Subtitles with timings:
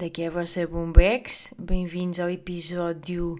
[0.00, 1.52] Daqui é a vossa Boombex.
[1.58, 3.36] Bem-vindos ao episódio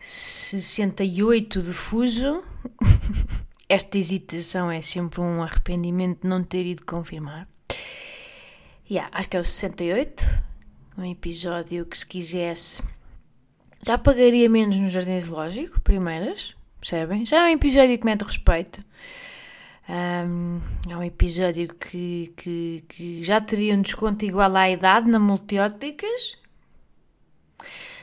[0.00, 2.42] 68 de Fuso.
[3.68, 7.46] Esta hesitação é sempre um arrependimento de não ter ido confirmar.
[8.90, 10.24] Yeah, acho que é o 68.
[10.96, 12.82] Um episódio que, se quisesse,
[13.86, 17.26] já pagaria menos no Jardim Zoológico, primeiras, percebem?
[17.26, 18.82] Já é um episódio que mete respeito.
[19.88, 20.60] Um,
[20.90, 26.36] é um episódio que, que, que já teria um desconto igual à idade na multióticas.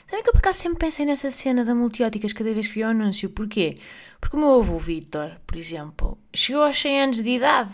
[0.08, 2.84] Sabem que eu por acaso sempre pensei nessa cena da multióticas cada vez que vi
[2.84, 3.30] o anúncio.
[3.30, 3.77] Porquê?
[4.20, 7.74] Porque o meu avô Vitor, por exemplo, chegou aos 100 anos de idade,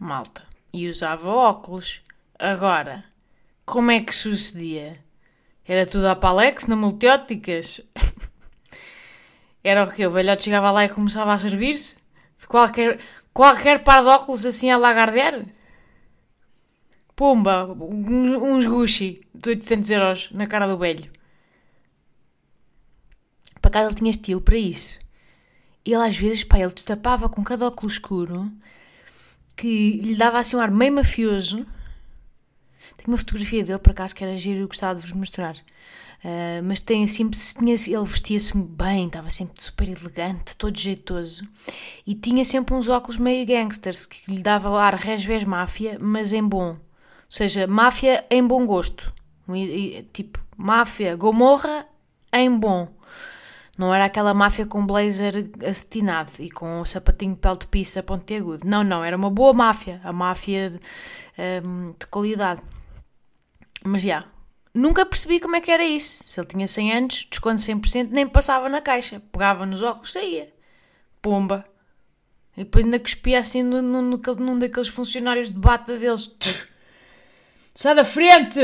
[0.00, 2.02] malta, e usava óculos.
[2.36, 3.04] Agora,
[3.64, 4.98] como é que sucedia?
[5.64, 7.80] Era tudo a Palex na multióticas?
[9.62, 10.04] Era o que?
[10.04, 12.00] O velhote chegava lá e começava a servir-se?
[12.38, 12.98] De qualquer,
[13.40, 15.46] qualquer par de óculos assim a lagardear?
[17.16, 21.10] Pumba, uns Gucci de 800 euros na cara do velho.
[23.62, 24.98] Para casa ele tinha estilo para isso.
[25.86, 28.52] Ele às vezes, pá, ele destapava com cada óculos escuro
[29.56, 31.66] que lhe dava assim um ar meio mafioso.
[32.98, 35.56] Tenho uma fotografia dele, por acaso, que era giro e gostava de vos mostrar.
[36.22, 41.42] Uh, mas tem sempre, tinha, ele vestia-se bem, estava sempre super elegante, todo jeitoso.
[42.06, 46.32] E tinha sempre uns óculos meio gangsters, que lhe dava o ar resvés máfia, mas
[46.32, 46.70] em bom.
[46.70, 46.78] Ou
[47.28, 49.12] seja, máfia em bom gosto.
[50.12, 51.86] Tipo, máfia, gomorra
[52.32, 52.88] em bom.
[53.78, 58.02] Não era aquela máfia com blazer acetinado e com um sapatinho de pele de pista
[58.02, 58.66] pontiagudo.
[58.66, 60.02] Não, não, era uma boa máfia.
[60.04, 60.80] A máfia de,
[61.66, 62.60] um, de qualidade.
[63.82, 64.26] Mas já,
[64.74, 66.24] nunca percebi como é que era isso.
[66.24, 69.20] Se ele tinha 100 anos, desconto 100%, nem passava na caixa.
[69.32, 70.52] Pegava nos óculos, saía.
[71.20, 71.66] Pomba.
[72.56, 76.34] E depois ainda cuspia assim no, no, num daqueles funcionários de bata deles.
[77.74, 78.60] Sai da frente!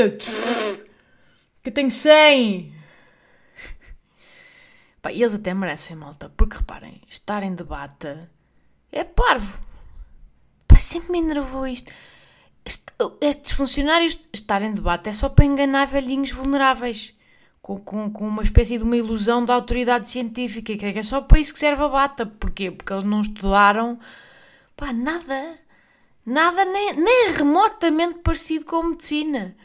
[1.63, 2.75] Que eu tenho 100!
[5.01, 8.27] Pá, eles até merecem, malta, porque reparem, estar em debate
[8.91, 9.65] é parvo.
[10.67, 11.91] Pá, sempre me enervou isto.
[13.21, 17.13] Estes funcionários estarem em debate é só para enganar velhinhos vulneráveis,
[17.61, 21.39] com, com, com uma espécie de uma ilusão da autoridade científica, que é só para
[21.39, 22.25] isso que serve a bata.
[22.25, 22.71] Porquê?
[22.71, 23.99] Porque eles não estudaram
[24.75, 25.59] pá, nada,
[26.25, 29.55] nada nem, nem remotamente parecido com medicina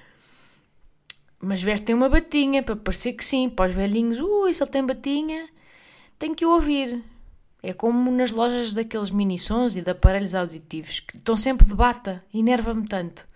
[1.42, 4.86] mas vestem uma batinha para parecer que sim, para os velhinhos, ui, se ele tem
[4.86, 5.48] batinha,
[6.16, 7.02] tem que ouvir.
[7.62, 12.25] É como nas lojas daqueles mini-sons e de aparelhos auditivos que estão sempre de bata,
[12.34, 13.27] enerva-me tanto.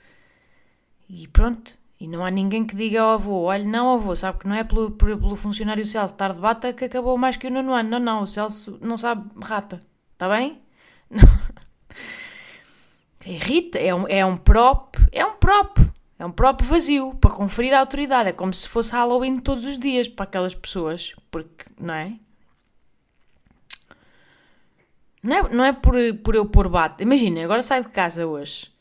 [1.08, 4.48] E pronto, e não há ninguém que diga ao avô, olha, não avô, sabe que
[4.48, 7.72] não é pelo, pelo funcionário Celso estar de bata que acabou mais que o nono
[7.72, 7.90] ano.
[7.90, 9.80] Não, não, o Celso não sabe rata,
[10.12, 10.60] está bem?
[13.24, 15.78] Irrita, é um, é um prop, é um prop.
[16.18, 18.30] É um próprio vazio para conferir a autoridade.
[18.30, 21.14] É como se fosse Halloween todos os dias para aquelas pessoas.
[21.30, 22.14] Porque, não é?
[25.26, 27.02] Não é, não é por, por eu pôr bata.
[27.02, 28.72] Imagina, agora saio de casa hoje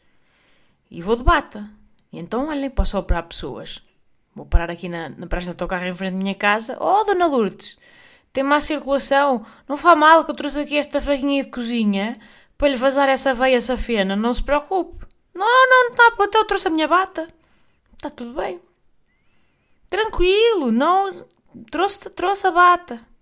[0.91, 1.67] e vou de bata.
[2.11, 3.81] E então, olhem, posso operar pessoas.
[4.35, 6.77] Vou parar aqui na, na praça do autocarro em frente da minha casa.
[6.79, 7.79] Oh, Dona Lourdes,
[8.31, 9.43] tem má circulação.
[9.67, 12.19] Não faz mal que eu trouxe aqui esta faquinha de cozinha
[12.57, 14.15] para lhe vazar essa veia safena.
[14.15, 15.03] Não se preocupe.
[15.33, 17.27] Não, não, não está pronto, eu trouxe a minha bata.
[17.93, 18.61] Está tudo bem.
[19.89, 21.25] Tranquilo, não.
[21.71, 23.14] Trouxe, trouxe a bata.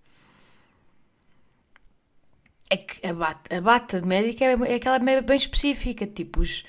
[2.74, 6.64] É que a bata, a bata de médica é, é aquela bem específica, tipo os,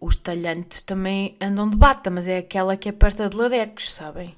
[0.00, 4.36] os talhantes também andam de bata, mas é aquela que aperta de ladecos, sabem?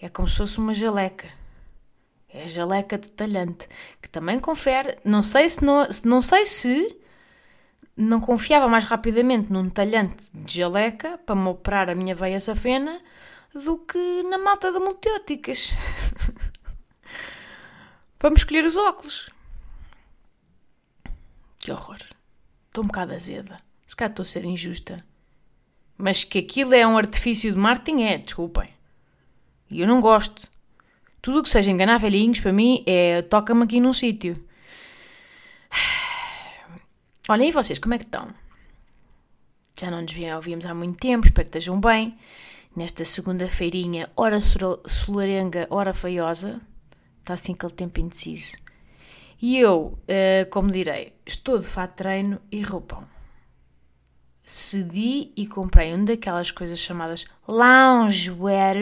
[0.00, 1.28] É como se fosse uma jaleca.
[2.28, 3.68] É a jaleca de talhante,
[4.02, 6.98] que também confere, não sei se não, não sei se
[7.96, 13.00] não confiava mais rapidamente num talhante de jaleca para me operar a minha veia safena
[13.54, 15.72] do que na malta de multióticas.
[18.24, 19.30] me escolher os óculos.
[21.60, 22.00] Que horror.
[22.66, 23.58] Estou um bocado azeda.
[23.86, 25.04] Se calhar estou a ser injusta.
[25.96, 28.70] Mas que aquilo é um artifício de marketing é, desculpem.
[29.70, 30.48] E eu não gosto.
[31.20, 34.42] Tudo o que seja enganar velhinhos, para mim, é toca-me aqui num sítio.
[37.28, 38.28] Olhem, e vocês, como é que estão?
[39.78, 42.16] Já não nos ouvimos há muito tempo, espero que estejam bem.
[42.74, 46.60] nesta segunda-feirinha, ora solarenga, ora feiosa.
[47.18, 48.56] Está assim aquele tempo indeciso.
[49.40, 53.04] E eu, uh, como direi, estou de fato treino e roupão.
[54.44, 58.76] Cedi e comprei uma daquelas coisas chamadas loungewear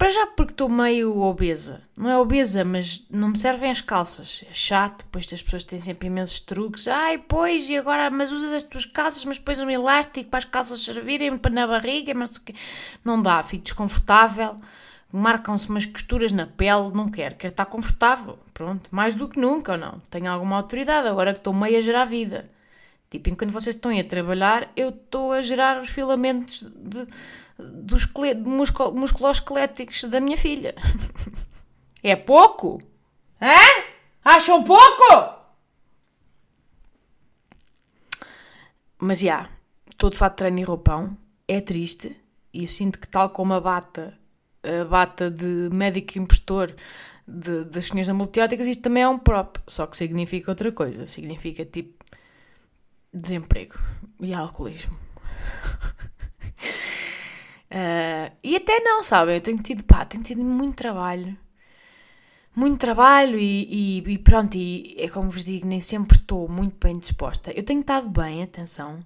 [0.00, 1.82] para já porque estou meio obesa.
[1.94, 4.42] Não é obesa, mas não me servem as calças.
[4.48, 6.88] É chato, depois as pessoas têm sempre imensos truques.
[6.88, 10.46] Ai, pois, e agora, mas usas as tuas calças, mas depois um elástico para as
[10.46, 12.40] calças servirem para na barriga, mas?
[13.04, 14.58] Não dá, fico desconfortável.
[15.12, 18.38] Marcam-se umas costuras na pele, não quero, quero estar confortável.
[18.54, 20.00] Pronto, mais do que nunca ou não.
[20.10, 22.50] Tenho alguma autoridade agora que estou meio a gerar vida.
[23.10, 27.06] Tipo, enquanto vocês estão a trabalhar, eu estou a gerar os filamentos de
[27.62, 30.74] dos musculo, musculoesqueléticos da minha filha.
[32.02, 32.80] É pouco?
[33.42, 33.84] Hã?
[34.24, 35.34] Acham pouco?
[38.98, 39.50] Mas já,
[39.86, 41.14] estou de fato treino e roupão.
[41.46, 42.18] É triste.
[42.54, 44.18] E eu sinto que, tal como a bata,
[44.62, 46.74] a bata de médico impostor
[47.26, 49.58] de, das senhoras multióticas, isto também é um prop.
[49.66, 51.06] Só que significa outra coisa.
[51.06, 52.04] Significa tipo
[53.12, 53.78] desemprego
[54.20, 54.96] e alcoolismo.
[57.70, 59.36] Uh, e até não, sabem?
[59.36, 61.36] Eu tenho tido, pá, tenho tido muito trabalho.
[62.54, 66.76] Muito trabalho e, e, e, pronto, e é como vos digo, nem sempre estou muito
[66.84, 67.52] bem disposta.
[67.52, 69.00] Eu tenho estado bem, atenção.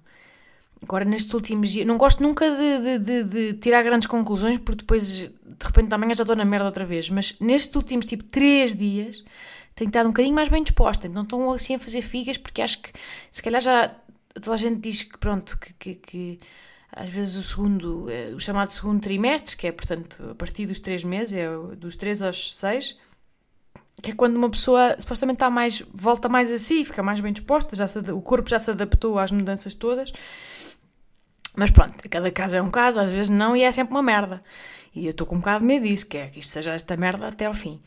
[0.87, 4.81] Agora, nestes últimos dias, não gosto nunca de, de, de, de tirar grandes conclusões, porque
[4.81, 7.09] depois, de repente, amanhã já estou na merda outra vez.
[7.09, 9.25] Mas nestes últimos, tipo, três dias,
[9.73, 11.09] tenho estado um bocadinho mais bem disposta.
[11.09, 12.91] Não estou assim a fazer figas, porque acho que,
[13.31, 13.95] se calhar, já
[14.35, 16.39] toda a gente diz que, pronto, que, que, que
[16.91, 20.79] às vezes o segundo, eh, o chamado segundo trimestre, que é, portanto, a partir dos
[20.79, 22.99] três meses, é dos três aos seis,
[24.01, 27.33] que é quando uma pessoa supostamente está mais, volta mais a si, fica mais bem
[27.33, 30.13] disposta, já se, o corpo já se adaptou às mudanças todas.
[31.55, 34.43] Mas pronto, cada caso é um caso, às vezes não, e é sempre uma merda.
[34.93, 36.95] E eu estou com um bocado de medo disso, que é que isto seja esta
[36.97, 37.81] merda até ao fim.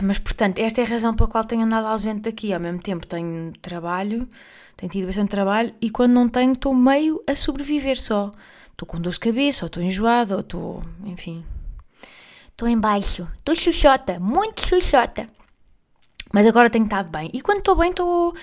[0.00, 2.52] Mas portanto, esta é a razão pela qual tenho andado ausente daqui.
[2.52, 4.28] Ao mesmo tempo tenho trabalho,
[4.76, 8.30] tenho tido bastante trabalho e quando não tenho estou meio a sobreviver só.
[8.70, 11.44] Estou com dor de cabeça, ou estou enjoada, ou estou, enfim.
[12.48, 13.26] Estou em baixo.
[13.38, 15.26] Estou xuxota, muito xuxota.
[16.32, 17.30] Mas agora tenho estado bem.
[17.32, 18.34] E quando estou bem, estou...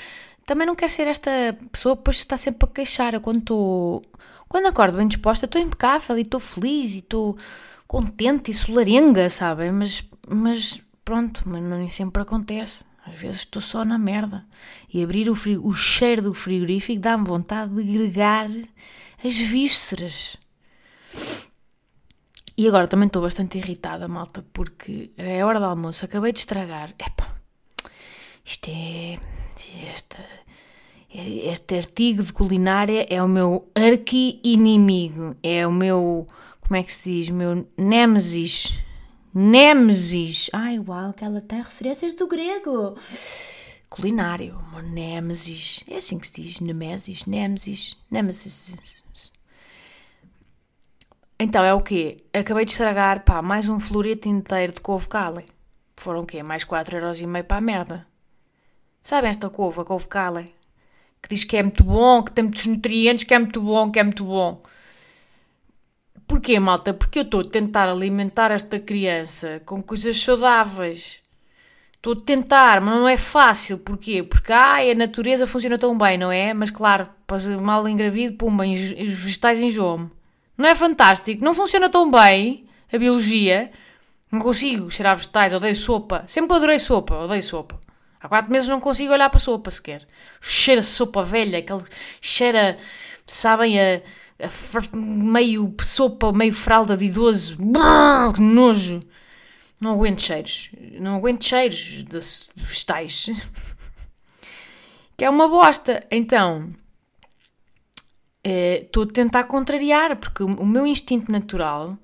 [0.46, 1.32] Também não quero ser esta
[1.72, 3.20] pessoa que depois está sempre a queixar.
[3.20, 4.02] Quando.
[4.48, 7.36] Quando acordo bem disposta, estou impecável e estou feliz e estou
[7.88, 9.72] contente e solarenga, sabem?
[9.72, 12.86] Mas, mas pronto, mas nem sempre acontece.
[13.06, 14.46] Às vezes estou só na merda.
[14.94, 15.58] E abrir o, frig...
[15.58, 18.50] o cheiro do frigorífico dá-me vontade de gregar
[19.24, 20.38] as vísceras.
[22.56, 26.94] E agora também estou bastante irritada, malta, porque é hora do almoço, acabei de estragar.
[27.00, 27.28] Epá,
[28.46, 29.18] isto é.
[29.56, 30.18] Este,
[31.14, 35.36] este artigo de culinária é o meu arqui-inimigo.
[35.44, 36.28] É o meu.
[36.62, 37.30] Como é que se diz?
[37.30, 38.84] O meu Nemesis
[39.34, 40.52] Nêmesis.
[40.54, 42.96] Ai, uau, que ela tem referências do grego.
[43.90, 45.84] Culinário, uma Nêmesis.
[45.90, 49.34] É assim que se diz, Nemesis, Nêmesis, Nêmesis.
[51.40, 52.24] Então é o quê?
[52.32, 55.46] Acabei de estragar, pá, mais um florete inteiro de couve cale.
[55.98, 56.44] Foram o quê?
[56.44, 58.13] Mais 4,5€ para a merda.
[59.04, 60.46] Sabem esta couve, a couve cale?
[61.22, 64.00] Que diz que é muito bom, que tem muitos nutrientes, que é muito bom, que
[64.00, 64.64] é muito bom.
[66.26, 66.94] Porquê, malta?
[66.94, 71.22] Porque eu estou a tentar alimentar esta criança com coisas saudáveis.
[71.96, 73.78] Estou a tentar, mas não é fácil.
[73.78, 74.24] Porquê?
[74.24, 76.54] Porque ai, a natureza funciona tão bem, não é?
[76.54, 77.10] Mas claro,
[77.62, 80.10] mal engravido, pumba, os vegetais enjoam-me.
[80.58, 81.44] Não é fantástico?
[81.44, 83.70] Não funciona tão bem a biologia.
[84.32, 86.24] Não consigo cheirar vegetais, odeio sopa.
[86.26, 87.80] Sempre adorei sopa, odeio sopa.
[88.24, 90.08] Há quatro meses não consigo olhar para sopa sequer.
[90.40, 91.84] Cheira sopa velha, aquele
[92.22, 92.78] cheira,
[93.26, 94.02] sabem, a
[94.96, 97.58] meio sopa, meio fralda de idoso.
[97.58, 99.02] Brrr, que nojo.
[99.82, 100.72] Não aguento cheiros.
[100.94, 102.20] Não aguento cheiros de
[102.56, 103.26] vegetais.
[105.18, 106.08] que é uma bosta.
[106.10, 106.74] Então,
[108.42, 111.98] estou uh, a tentar contrariar, porque o, o meu instinto natural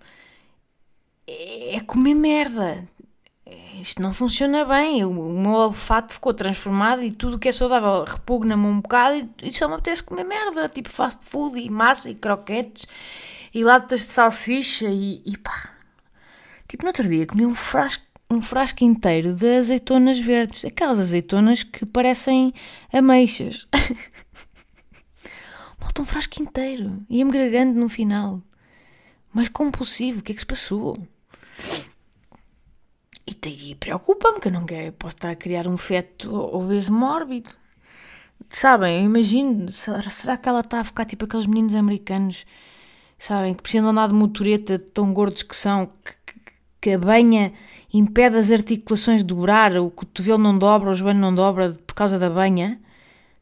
[1.25, 2.85] é, é comer merda
[3.79, 8.03] isto não funciona bem, o, meu olfato ficou transformado e tudo o que é saudável
[8.03, 12.10] repugna-me um bocado e, e só me apetece comer merda, tipo fast food e massa
[12.10, 12.88] e croquetes
[13.53, 15.72] e latas de salsicha e, e pá.
[16.68, 21.63] Tipo, no outro dia comi um frasco, um frasco inteiro de azeitonas verdes, aquelas azeitonas
[21.63, 22.53] que parecem
[22.94, 23.68] ameixas.
[25.82, 28.41] Malta um frasco inteiro, ia-me gregando no final.
[29.34, 30.98] Mas compulsivo, o que é que se passou?
[33.29, 37.50] E daí preocupa-me que eu não quero, posso estar a criar um feto obeso mórbido.
[38.50, 42.45] Sabem, eu imagino, será, que ela está a ficar tipo aqueles meninos americanos
[43.19, 47.53] sabem, que precisam andar de motoreta, tão gordos que são, que, que, que a banha
[47.93, 52.17] impede as articulações de dobrar, o cotovelo não dobra, o joelho não dobra por causa
[52.17, 52.79] da banha,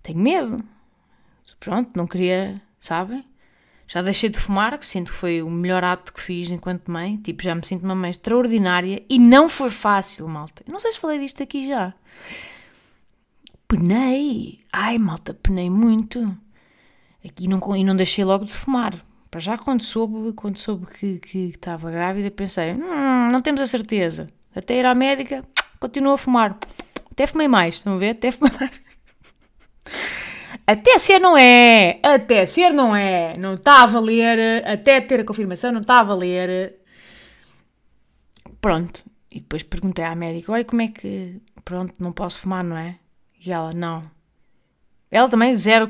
[0.04, 0.58] tenho medo.
[1.60, 3.24] Pronto, não queria, sabem?
[3.88, 7.18] Já deixei de fumar, que sinto que foi o melhor ato que fiz enquanto mãe.
[7.18, 10.64] Tipo, já me sinto uma mãe extraordinária e não foi fácil, malta.
[10.68, 11.94] Não sei se falei disto aqui já.
[13.66, 14.60] Penei.
[14.74, 16.38] Ai, malta, penei muito.
[17.24, 18.94] Aqui não, e não deixei logo de fumar.
[19.32, 23.68] Para já, quando soube, quando soube que, que estava grávida, pensei: hum, não temos a
[23.68, 24.28] certeza.
[24.54, 25.44] Até ir à médica,
[25.80, 26.58] continuo a fumar.
[27.12, 28.12] Até fumei mais, estão a ver?
[28.12, 28.82] Até fumei mais.
[30.68, 35.24] Até ser não é, até ser não é, não está a valer, até ter a
[35.24, 36.76] confirmação não está a valer.
[38.60, 39.06] Pronto.
[39.32, 42.98] E depois perguntei à médica, olha como é que, pronto, não posso fumar, não é?
[43.46, 44.02] E ela, não.
[45.10, 45.88] Ela também, zero,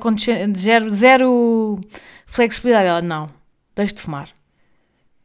[0.55, 1.79] zero, zero
[2.27, 2.87] flexibilidade.
[2.87, 3.27] Ela, não,
[3.75, 4.29] deixe de fumar.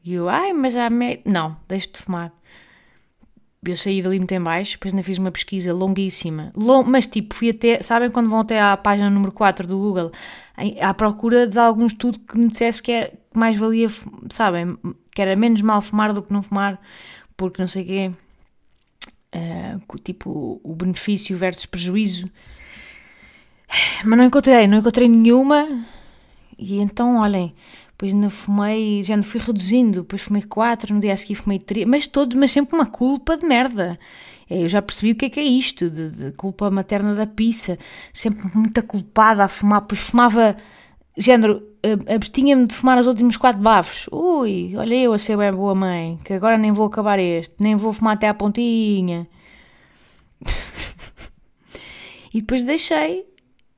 [0.03, 1.31] E eu, ai, mas há médica.
[1.31, 2.33] Não, deixe de fumar
[3.65, 7.35] eu saí dali muito em baixo, depois ainda fiz uma pesquisa longuíssima, long, mas tipo,
[7.35, 10.11] fui até, sabem quando vão até à página número 4 do Google,
[10.81, 13.89] à procura de algum estudo que me dissesse que, é, que mais valia,
[14.31, 14.77] sabem,
[15.13, 16.81] que era menos mal fumar do que não fumar,
[17.37, 18.11] porque não sei o quê,
[19.37, 22.27] uh, tipo, o benefício versus prejuízo,
[24.05, 25.87] mas não encontrei, não encontrei nenhuma,
[26.59, 27.55] e então, olhem,
[28.03, 31.61] depois ainda fumei, já não fui reduzindo, depois fumei 4, no dia a seguir fumei
[31.61, 33.97] 3, mas todo, mas sempre uma culpa de merda.
[34.51, 37.29] É, eu já percebi o que é que é isto, de, de culpa materna da
[37.29, 37.79] pizza,
[38.13, 40.57] sempre muito culpada a fumar, pois fumava,
[41.17, 41.63] género,
[42.13, 44.09] abstinha-me de fumar os últimos 4 bafos.
[44.11, 47.77] Ui, olha eu a ser bem boa mãe, que agora nem vou acabar este, nem
[47.77, 49.29] vou fumar até à pontinha.
[52.35, 53.27] e depois deixei,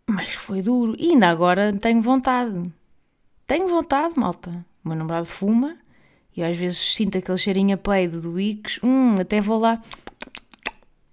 [0.09, 2.63] mas foi duro, e ainda agora tenho vontade.
[3.55, 4.51] Tenho vontade, malta.
[4.85, 5.77] O meu namorado fuma
[6.37, 8.81] e às vezes sinto aquele cheirinho a peido do Icos.
[8.83, 9.81] Hum, até vou lá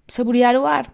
[0.08, 0.92] saborear o ar.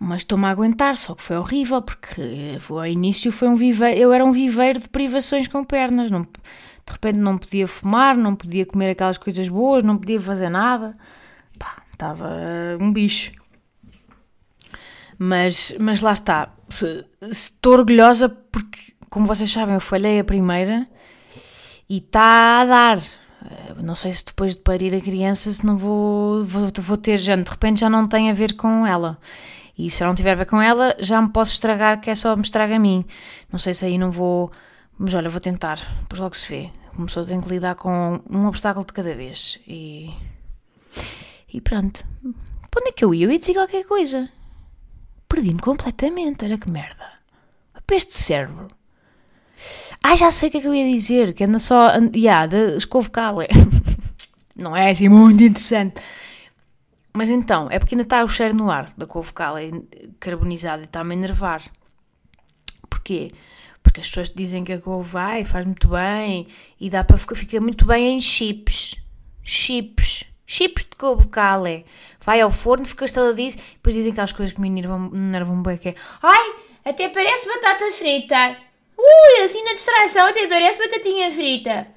[0.00, 4.00] Mas estou-me a aguentar, só que foi horrível, porque foi, ao início foi um viveiro,
[4.00, 6.10] eu era um viveiro de privações com pernas.
[6.10, 10.48] Não, de repente não podia fumar, não podia comer aquelas coisas boas, não podia fazer
[10.48, 10.96] nada.
[11.56, 12.28] Pá, estava
[12.80, 13.30] um bicho.
[15.16, 16.52] Mas, mas lá está.
[17.30, 20.88] Estou orgulhosa porque como vocês sabem, eu falhei a primeira
[21.86, 22.98] e está a dar.
[22.98, 27.18] Eh, não sei se depois de parir a criança, se não vou, vou, vou ter,
[27.18, 29.18] já, de repente já não tem a ver com ela.
[29.76, 32.34] E se não tiver a ver com ela, já me posso estragar, que é só
[32.34, 33.04] me estraga a mim.
[33.52, 34.50] Não sei se aí não vou.
[34.98, 36.70] Mas olha, vou tentar, depois logo se vê.
[36.94, 39.60] Como pessoa tem que lidar com um obstáculo de cada vez.
[39.68, 40.08] E.
[41.52, 42.02] E pronto.
[42.70, 43.26] Para onde é que eu ia?
[43.26, 44.26] Eu ia dizer qualquer coisa.
[45.28, 47.12] Perdi-me completamente, olha que merda.
[47.74, 48.68] A peste cérebro.
[50.02, 51.92] Ah, já sei o que é que eu ia dizer, que anda só.
[52.14, 53.10] Yeah, da escovo.
[54.56, 56.00] Não é assim muito interessante.
[57.14, 59.60] Mas então, é porque ainda está o cheiro no ar da couve cala
[60.18, 61.62] carbonizada e está-me a enervar.
[62.88, 63.30] Porquê?
[63.82, 66.46] Porque as pessoas dizem que a couve vai, faz muito bem
[66.80, 68.96] e dá para ficar, fica muito bem em chips.
[69.42, 70.24] Chips.
[70.46, 71.82] Chips de couve cala.
[72.24, 75.90] Vai ao forno, fica estaladiço, depois dizem aquelas coisas que me enervam, enervam bem, que
[75.90, 76.54] é Ai,
[76.84, 78.71] até parece batata frita.
[79.02, 81.88] Ui, assim na distração até parece batatinha frita.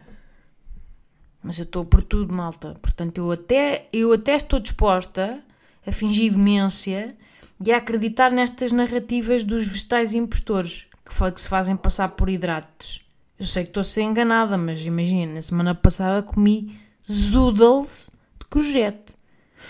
[1.44, 2.76] Mas eu estou por tudo, malta.
[2.82, 5.44] Portanto, eu até, eu até estou disposta
[5.86, 7.16] a fingir demência
[7.64, 13.06] e a acreditar nestas narrativas dos vegetais impostores que, que se fazem passar por hidratos.
[13.38, 18.10] Eu sei que estou a ser enganada, mas imagina, na semana passada comi zoodles
[18.40, 19.14] de courgette.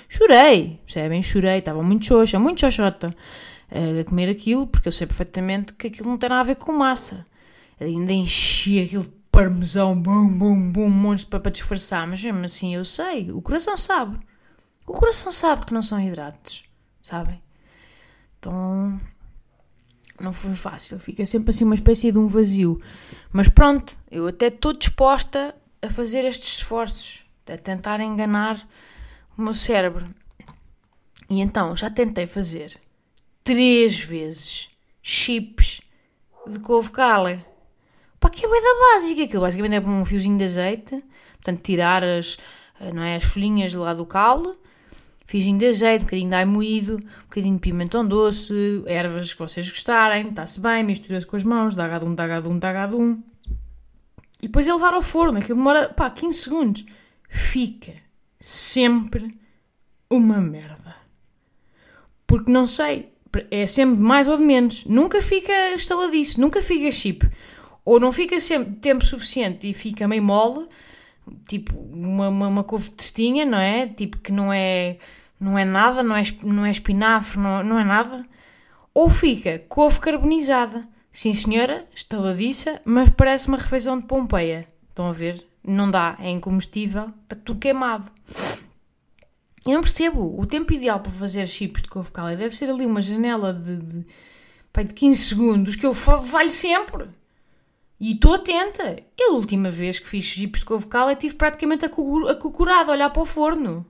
[0.08, 1.22] Chorei, percebem?
[1.22, 3.14] Chorei, estava muito xoxa, muito xoxota
[3.76, 6.72] a comer aquilo, porque eu sei perfeitamente que aquilo não tem nada a ver com
[6.72, 7.26] massa.
[7.80, 12.76] Ainda enchia aquele parmesão, bum, bum, bum, um monte para, para disfarçar, mas mesmo assim
[12.76, 14.18] eu sei, o coração sabe.
[14.88, 16.64] O coração sabe que não são hidratos,
[17.02, 17.42] sabem?
[18.40, 19.00] Então,
[20.22, 22.80] não foi fácil, fica sempre assim uma espécie de um vazio.
[23.34, 28.66] Mas pronto, eu até estou disposta a fazer estes esforços, a tentar enganar
[29.38, 30.06] o meu cérebro.
[31.30, 32.80] E então, já tentei fazer
[33.46, 34.68] três vezes
[35.02, 35.80] chips
[36.48, 37.46] de couve cala.
[38.20, 39.24] Pá, que é da básica.
[39.24, 41.04] Aquilo basicamente é um fiozinho de azeite.
[41.36, 42.38] Portanto, tirar as,
[42.82, 44.52] eh, não é, as folhinhas do lado do caule.
[45.28, 49.40] Fiozinho de azeite, um bocadinho de alho moído, um bocadinho de pimentão doce, ervas que
[49.40, 50.30] vocês gostarem.
[50.30, 51.76] Está-se bem, mistura-se com as mãos.
[51.76, 53.24] Dá um, dá um, dá um.
[54.42, 55.38] E depois é levar ao forno.
[55.38, 56.86] Aquilo demora, pá, 15 segundos.
[57.30, 57.94] Fica
[58.40, 59.38] sempre
[60.10, 60.96] uma merda.
[62.28, 63.15] Porque não sei,
[63.52, 64.86] é sempre mais ou de menos.
[64.86, 67.30] Nunca fica estaladiço, nunca fica chip.
[67.84, 70.68] Ou não fica sempre tempo suficiente e fica meio mole,
[71.48, 73.88] tipo uma, uma, uma couve de testinha, não é?
[73.88, 74.98] Tipo que não é,
[75.40, 78.26] não é nada, não é, não é espinafre, não, não é nada.
[78.94, 80.82] Ou fica couve carbonizada.
[81.12, 84.68] Sim senhora, estaladiça, mas parece uma refeição de Pompeia.
[84.90, 85.46] Estão a ver?
[85.64, 88.12] Não dá, é incomestível, está tudo queimado.
[89.66, 90.40] Eu não percebo.
[90.40, 93.78] O tempo ideal para fazer chips de couve cala deve ser ali uma janela de,
[93.78, 94.06] de,
[94.86, 97.10] de 15 segundos que eu falho sempre.
[98.00, 98.98] E estou atenta.
[99.18, 103.10] Eu, a última vez que fiz chips de couve cala, tive praticamente acocorado a olhar
[103.10, 103.86] para o forno.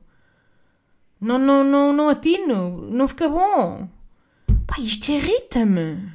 [1.20, 2.89] Não, não, não, não atino.
[2.89, 3.89] Não fica bom.
[4.65, 6.10] Pá, isto irrita-me.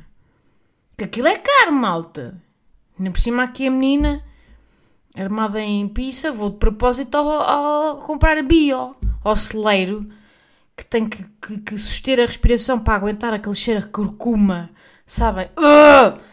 [0.97, 2.41] Que aquilo é caro, malta.
[2.99, 4.25] Nem por cima aqui a menina,
[5.15, 10.09] armada em pizza, vou de propósito ao, ao comprar bio ao celeiro
[10.77, 14.71] que tem que, que, que, suster a respiração para aguentar aquele cheiro a curcuma,
[15.07, 15.49] sabem?
[15.59, 16.31] Uh!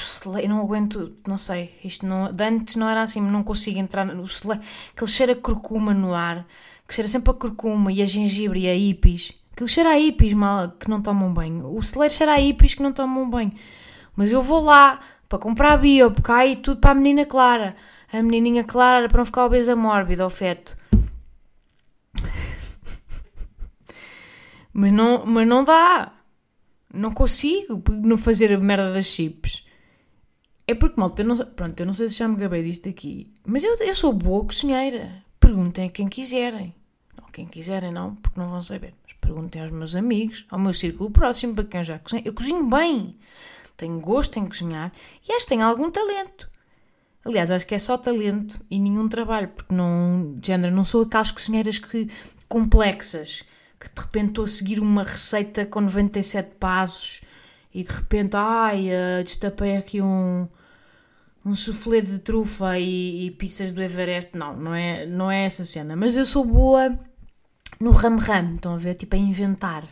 [0.00, 4.28] Celeiro, não aguento, não sei, isto não, antes não era assim, não consigo entrar no
[4.28, 4.62] celeiro,
[4.94, 6.46] aquele cheiro a curcuma no ar,
[6.86, 10.34] que cheira sempre a curcuma e a gengibre e a hippies, aquele cheiro a hippies
[10.34, 13.52] mal, que não tomam banho, o celeiro cheira a hippies que não tomam banho,
[14.14, 15.00] mas eu vou lá
[15.32, 17.74] para comprar bio, porque aí tudo para a menina Clara,
[18.12, 20.76] a menininha Clara para não ficar obesa mórbida, ao feto.
[24.74, 26.12] Mas não, mas não dá.
[26.92, 29.66] Não consigo não fazer a merda das chips.
[30.66, 33.32] É porque, malta, eu não, pronto, eu não sei se já me gabei disto aqui,
[33.46, 35.22] mas eu, eu sou boa cozinheira.
[35.40, 36.74] Perguntem a quem quiserem.
[37.18, 38.94] Não, quem quiserem não, porque não vão saber.
[39.02, 42.22] Mas perguntem aos meus amigos, ao meu círculo próximo, para quem eu já cozinho.
[42.24, 43.16] Eu cozinho bem.
[43.82, 44.92] Tenho gosto em cozinhar
[45.28, 46.48] e que tenho algum talento.
[47.24, 51.32] Aliás, acho que é só talento e nenhum trabalho, porque não, género, não sou aquelas
[51.32, 52.08] cozinheiras que,
[52.48, 53.44] complexas
[53.80, 57.22] que de repente estou a seguir uma receita com 97 passos
[57.74, 60.46] e de repente, ai, uh, destapei aqui um,
[61.44, 64.36] um soufflé de trufa e, e pizzas do Everest.
[64.36, 65.96] Não, não é, não é essa cena.
[65.96, 66.96] Mas eu sou boa
[67.80, 68.94] no ram-ram, estão a ver?
[68.94, 69.88] Tipo, a inventar.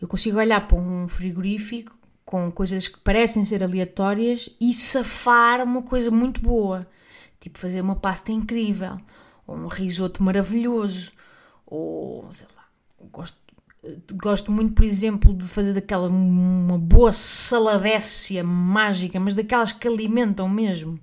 [0.00, 2.01] Eu consigo olhar para um frigorífico
[2.32, 6.88] com coisas que parecem ser aleatórias e safar uma coisa muito boa.
[7.38, 8.98] Tipo, fazer uma pasta incrível,
[9.46, 11.10] ou um risoto maravilhoso,
[11.66, 12.64] ou sei lá
[13.12, 13.36] gosto,
[14.14, 20.48] gosto muito, por exemplo, de fazer daquela uma boa saladécia mágica, mas daquelas que alimentam
[20.48, 20.98] mesmo.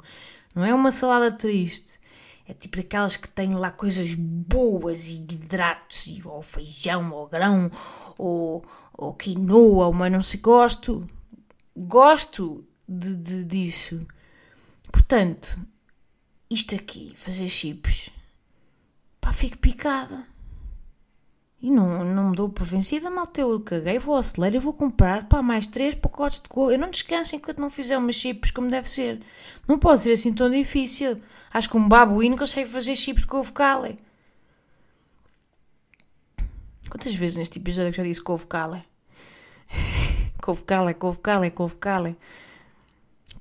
[0.56, 2.00] Não é uma salada triste.
[2.48, 7.70] É tipo daquelas que têm lá coisas boas e hidratos, e, ou feijão, ou grão,
[8.18, 8.66] ou,
[8.98, 11.08] ou quinoa, ou mas não sei, gosto.
[11.82, 14.06] Gosto de, de, disso.
[14.92, 15.58] Portanto,
[16.50, 18.10] isto aqui, fazer chips,
[19.22, 20.28] pá, fico picada.
[21.62, 23.40] E não, não me dou por vencida, malta.
[23.40, 26.74] Eu caguei, vou ao e vou comprar para mais três pacotes de couve.
[26.74, 29.22] Eu não descanso enquanto não fizer umas chips como deve ser.
[29.66, 31.16] Não pode ser assim tão difícil.
[31.50, 33.98] Acho que um babuíno consegue fazer chips de couve cale.
[36.90, 38.82] Quantas vezes neste episódio eu já disse couve cale?
[40.42, 42.18] Couve cale, couve cale, couve cale.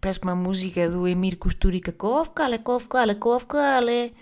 [0.01, 1.93] Parece uma música do Emir Costurica.
[1.93, 4.15] Couve cale, couve cale, couve cale.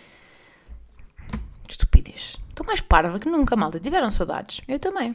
[1.68, 2.36] Estupidez.
[2.48, 3.78] Estou mais parva que nunca, malta.
[3.78, 4.60] Tiveram saudades?
[4.66, 5.14] Eu também.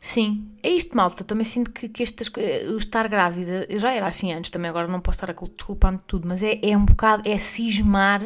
[0.00, 1.22] Sim, é isto, malta.
[1.24, 2.28] Também sinto que, que estas,
[2.72, 5.98] o estar grávida, eu já era assim antes também, agora não posso estar a desculpar-me
[5.98, 8.22] de tudo, mas é, é um bocado, é cismar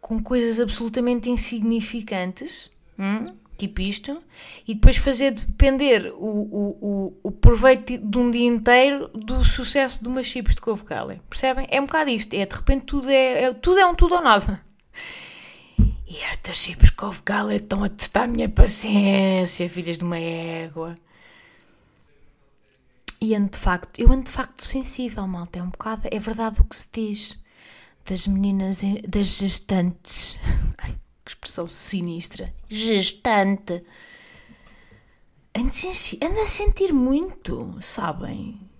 [0.00, 4.16] com coisas absolutamente insignificantes, hum, tipo isto,
[4.66, 10.02] e depois fazer depender o, o, o, o proveito de um dia inteiro do sucesso
[10.02, 10.84] de umas chips de couve
[11.28, 11.66] Percebem?
[11.70, 14.22] É um bocado isto, é de repente tudo é, é tudo é um tudo ou
[14.22, 14.62] nada.
[16.06, 20.94] E estas chips couve gala estão a testar a minha paciência, filhas de uma égua.
[23.20, 25.58] E ando de facto, eu ando de facto sensível, malta.
[25.58, 27.42] É um bocado, é verdade o que se diz
[28.06, 30.38] das meninas, das gestantes.
[31.28, 32.54] que expressão sinistra.
[32.70, 33.84] Gestante.
[35.54, 38.70] Ando a sentir muito, sabem?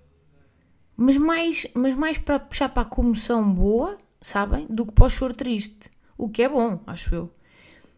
[0.96, 4.66] Mas mais, mas mais para puxar para a comoção boa, sabem?
[4.66, 5.90] Do que para o choro triste.
[6.16, 7.32] O que é bom, acho eu.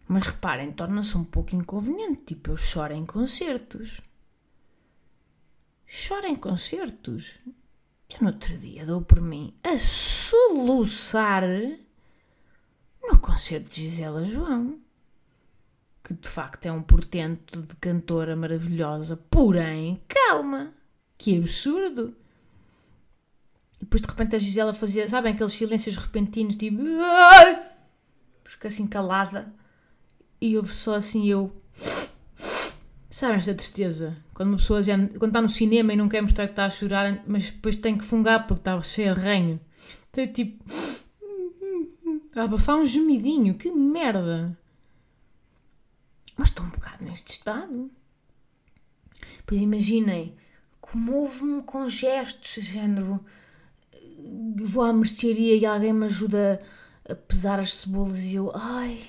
[0.08, 2.22] Mas reparem, torna-se um pouco inconveniente.
[2.26, 4.00] Tipo, eu choro em concertos.
[5.86, 7.38] Choro em concertos.
[8.08, 11.44] Eu no outro dia dou por mim a soluçar
[13.02, 14.78] no concerto de Gisela João.
[16.02, 19.16] Que de facto é um portento de cantora maravilhosa.
[19.30, 20.72] Porém, calma.
[21.16, 22.16] Que absurdo.
[23.76, 26.82] E depois de repente a Gisela fazia, sabem, aqueles silêncios repentinos, tipo
[28.50, 29.52] fico assim calada
[30.40, 31.52] e ouve só assim eu.
[33.08, 34.16] Sabem esta tristeza?
[34.34, 36.70] Quando uma pessoa já, quando está no cinema e não quer mostrar que está a
[36.70, 39.60] chorar, mas depois tem que fungar porque está cheio de ranho.
[40.12, 40.64] Tem tipo.
[42.40, 43.54] A abafar um gemidinho.
[43.54, 44.58] Que merda!
[46.38, 47.90] Mas estou um bocado neste estado.
[49.44, 50.34] Pois imaginem,
[50.80, 53.22] comovo-me com gestos, género.
[54.56, 56.58] Vou à mercearia e alguém me ajuda
[57.06, 58.50] a pesar as cebolas e eu.
[58.54, 59.06] Ai!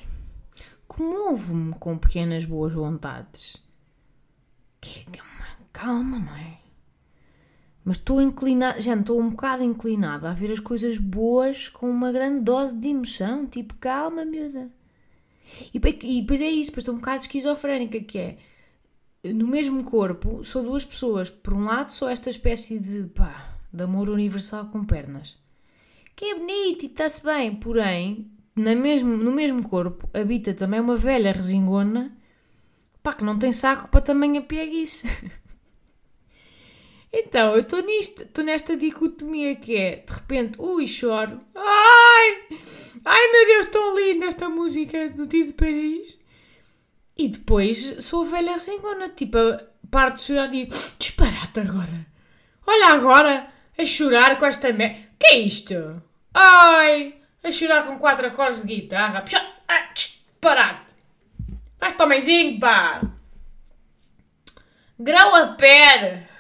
[0.86, 3.64] Comovo-me com pequenas boas vontades
[4.82, 6.61] que é uma calma, não é?
[7.84, 12.12] Mas estou inclinada, já estou um bocado inclinada a ver as coisas boas com uma
[12.12, 14.70] grande dose de emoção, tipo, calma, miúda.
[15.74, 18.38] E, e depois é isso, estou um bocado esquizofrénica, que é,
[19.34, 21.30] no mesmo corpo, sou duas pessoas.
[21.30, 25.38] Por um lado, sou esta espécie de, pá, de amor universal com pernas.
[26.16, 30.96] Que é bonito e está-se bem, porém, na mesmo, no mesmo corpo, habita também uma
[30.96, 32.16] velha resingona
[33.04, 35.08] Pá, que não tem saco para tamanha pieguice.
[37.14, 41.42] então, eu estou nisto, estou nesta dicotomia que é, de repente, ui, choro.
[41.54, 42.48] Ai!
[43.04, 46.18] Ai, meu Deus, tão linda esta música do Tio de Paris.
[47.18, 49.38] E depois sou velha quando, tipo,
[49.92, 52.08] paro de chorar e disparate agora.
[52.66, 53.48] Olha agora,
[53.78, 55.00] a chorar com esta merda.
[55.20, 56.02] Que é isto?
[56.34, 57.16] Ai!
[57.44, 59.22] A chorar com quatro acordes de guitarra.
[59.22, 60.96] Puxa, ah, disparate.
[61.78, 63.02] Faz tomenzinho, pá!
[64.98, 66.31] Grow a pair!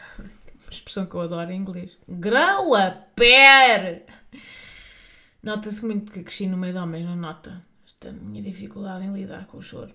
[0.71, 1.97] Expressão que eu adoro em inglês.
[2.07, 4.05] Grow a pair!
[5.43, 7.61] Nota-se muito que cresci no meio de homens, não nota?
[7.85, 9.93] Esta minha dificuldade em lidar com o choro.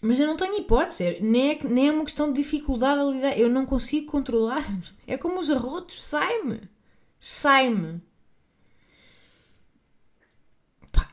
[0.00, 1.18] Mas eu não tenho hipótese.
[1.20, 3.38] Nem é, nem é uma questão de dificuldade a lidar.
[3.38, 4.64] Eu não consigo controlar.
[5.06, 6.02] É como os arrotos.
[6.02, 6.62] Sai-me.
[7.20, 8.00] Sai-me.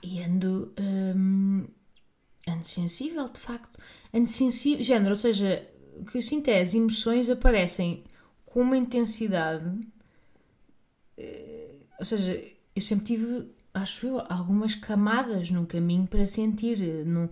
[0.04, 0.74] E ando.
[0.80, 1.68] Hum,
[2.48, 3.80] ando sensível, de facto.
[4.14, 5.68] Ando sensível, género, ou seja,
[6.06, 8.04] que eu sinto é as emoções aparecem
[8.46, 9.70] com uma intensidade.
[11.18, 12.42] Eh, ou seja,
[12.76, 16.82] eu sempre tive, acho eu, algumas camadas no caminho para sentir.
[16.82, 17.30] Eh, no,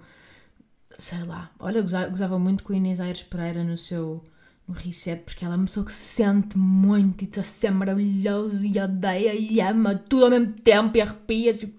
[0.98, 1.52] sei lá.
[1.60, 4.24] Olha, gozava, gozava muito com a Inês Aires Pereira no seu
[4.68, 8.64] no reset, porque ela é uma pessoa que se sente muito e está sempre maravilhosa
[8.64, 11.74] e odeia e ama tudo ao mesmo tempo e arrepia-se.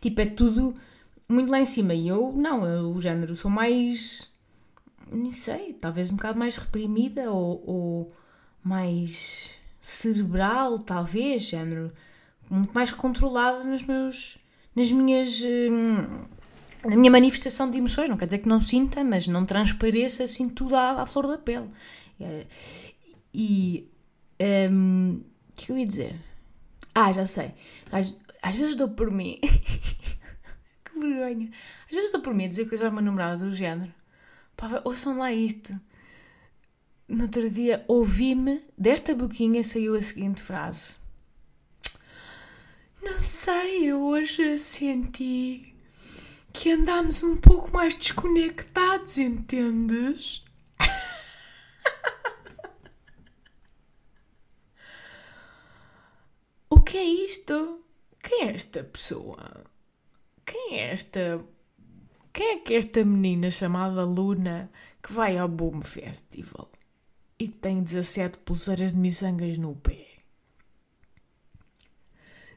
[0.00, 0.76] Tipo, é tudo
[1.28, 1.92] muito lá em cima.
[1.92, 4.29] E eu, não, eu, o género, sou mais.
[5.12, 8.12] Nem sei, talvez um bocado mais reprimida ou, ou
[8.62, 11.92] mais cerebral, talvez, género.
[12.48, 14.38] Muito mais controlada nos meus.
[14.74, 15.42] nas minhas.
[15.42, 16.26] Hum,
[16.84, 18.08] na minha manifestação de emoções.
[18.08, 21.38] Não quer dizer que não sinta, mas não transpareça assim tudo à, à flor da
[21.38, 21.68] pele.
[22.20, 22.46] É,
[23.34, 23.88] e.
[24.70, 25.20] Um,
[25.50, 26.16] o que eu ia dizer?
[26.94, 27.52] Ah, já sei.
[27.92, 29.38] Às, às vezes dou por mim.
[31.00, 31.50] vergonha.
[31.86, 33.92] Às vezes estou por mim a dizer coisas ao meu namorado do género.
[34.60, 35.80] Pá, ouçam lá isto.
[37.08, 40.96] No outro dia, ouvi-me, desta boquinha saiu a seguinte frase.
[43.02, 45.74] Não sei, eu hoje senti
[46.52, 50.44] que andámos um pouco mais desconectados, entendes?
[56.68, 57.82] o que é isto?
[58.22, 59.64] Quem é esta pessoa?
[60.50, 61.40] quem é esta.
[62.32, 64.70] Quem é que é esta menina chamada Luna
[65.02, 66.70] que vai ao Boom Festival
[67.38, 70.06] e que tem 17 pulseiras de miçangas no pé?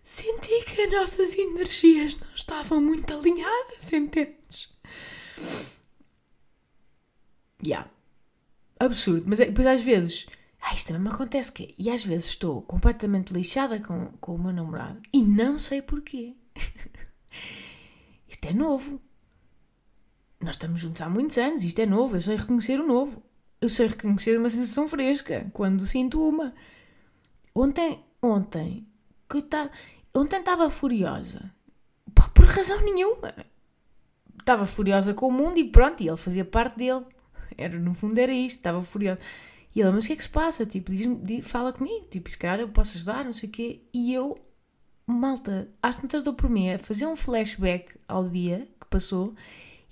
[0.04, 4.78] Senti que as nossas energias não estavam muito alinhadas, entendes?
[7.66, 7.90] Yeah.
[8.80, 9.24] Absurdo.
[9.28, 10.28] Mas é, depois às vezes.
[10.62, 14.40] Ah, isto também me acontece que E às vezes estou completamente lixada com, com o
[14.40, 16.36] meu namorado e não sei porquê.
[18.28, 19.02] Isto é novo.
[20.43, 23.23] Nós estamos juntos há muitos anos, isto é novo, eu sei reconhecer o novo.
[23.62, 26.53] Eu sei reconhecer uma sensação fresca quando sinto uma.
[27.56, 28.86] Ontem, ontem,
[29.29, 29.71] coitado,
[30.13, 31.49] ontem estava furiosa.
[32.13, 33.34] Pá, por razão nenhuma.
[34.38, 37.06] Estava furiosa com o mundo e pronto, e ele fazia parte dele.
[37.58, 39.19] Era, no fundo era isto, estava furiosa.
[39.73, 40.65] E ele, mas o que é que se passa?
[40.65, 43.82] Tipo, diz, fala comigo, tipo, se calhar eu posso ajudar, não sei o quê.
[43.93, 44.38] E eu
[45.08, 49.34] malta, às tantas dou por mim a fazer um flashback ao dia que passou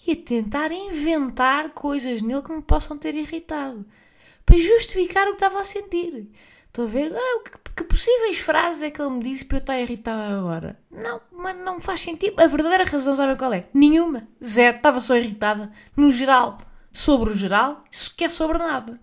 [0.05, 3.85] e a tentar inventar coisas nele que me possam ter irritado
[4.45, 6.29] para justificar o que estava a sentir.
[6.67, 9.61] Estou a ver ah, que, que, possíveis frases é que ele me disse para eu
[9.61, 10.79] estar irritada agora.
[10.89, 12.39] Não, mas não faz sentido.
[12.39, 13.67] A verdadeira razão, sabem qual é?
[13.73, 14.27] Nenhuma.
[14.43, 14.77] Zero.
[14.77, 15.71] Estava só irritada.
[15.95, 16.57] No geral.
[16.93, 18.99] Sobre o geral, sequer sobre nada.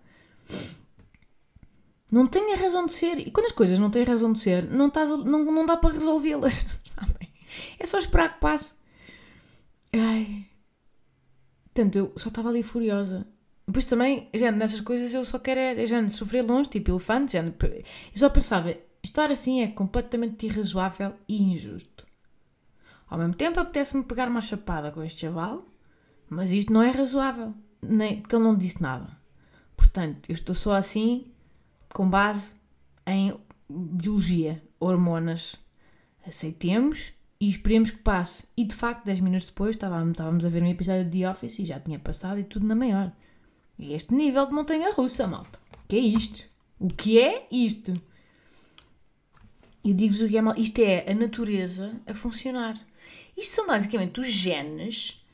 [2.10, 3.18] Não tem a razão de ser.
[3.18, 5.94] E quando as coisas não têm razão de ser, não, estás, não, não dá para
[5.94, 6.82] resolvê-las?
[7.80, 8.72] É só esperar que passe.
[9.92, 10.47] Ai.
[11.78, 13.24] Portanto, eu só estava ali furiosa.
[13.64, 17.44] Depois também, já nessas coisas eu só quero é, já sofrer longe, tipo elefante, já,
[17.44, 17.84] eu
[18.16, 22.04] só pensava, estar assim é completamente irrazoável e injusto.
[23.08, 25.64] Ao mesmo tempo apetece-me pegar uma chapada com este chaval,
[26.28, 29.16] mas isto não é razoável, nem, porque ele não disse nada.
[29.76, 31.30] Portanto, eu estou só assim
[31.90, 32.56] com base
[33.06, 33.38] em
[33.70, 35.54] biologia, hormonas.
[36.26, 38.44] Aceitemos e esperemos que passe.
[38.56, 41.58] E de facto, 10 minutos depois, estávamos, estávamos a ver um episódio de The Office
[41.60, 43.12] e já tinha passado e tudo na maior.
[43.78, 45.58] E este nível de montanha russa, malta.
[45.84, 46.44] O que é isto?
[46.78, 47.94] O que é isto?
[49.84, 50.54] Eu digo-vos o que é mal.
[50.56, 52.78] Isto é a natureza a funcionar.
[53.36, 55.24] Isto são basicamente os genes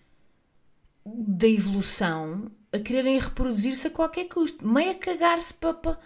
[1.06, 4.66] da evolução a quererem reproduzir-se a qualquer custo.
[4.66, 5.98] Meio a cagar-se para, para,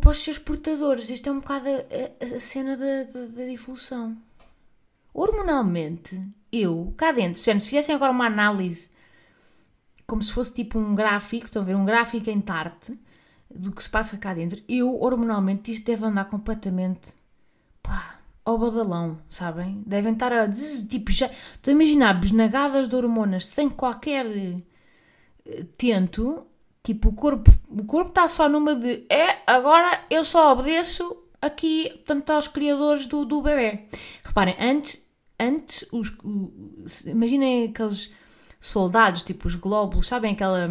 [0.00, 1.10] para, os seus portadores.
[1.10, 4.16] Isto é um bocado a, a, cena da, da, da, evolução.
[5.12, 6.20] Hormonalmente,
[6.52, 8.90] eu, cá dentro, se fizessem agora uma análise
[10.10, 11.76] como se fosse tipo um gráfico, estão a ver?
[11.76, 12.98] Um gráfico em tarte
[13.48, 14.60] do que se passa cá dentro.
[14.68, 17.12] Eu, hormonalmente, isto deve andar completamente
[17.80, 19.84] pá, ao badalão, sabem?
[19.86, 20.48] Devem estar a.
[20.48, 21.30] Tipo, já.
[21.54, 26.44] Estou a imaginar besnagadas de hormonas sem qualquer uh, tento.
[26.82, 29.04] Tipo, o corpo, o corpo está só numa de.
[29.10, 33.86] É, agora eu só obedeço aqui, portanto, aos criadores do, do bebê.
[34.24, 35.08] Reparem, antes.
[35.42, 38.12] Antes, os, os imaginem aqueles
[38.60, 40.68] soldados, tipo os glóbulos, sabem aquela,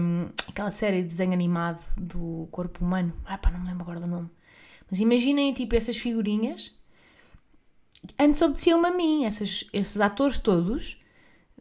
[0.48, 3.12] aquela série de desenho animado do corpo humano?
[3.26, 4.30] Ah pá, não me lembro agora do nome.
[4.90, 6.72] Mas imaginem, tipo, essas figurinhas.
[8.18, 10.98] Antes obedeciam-me a mim, essas, esses atores todos